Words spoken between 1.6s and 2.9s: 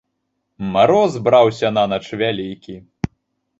нанач вялікі.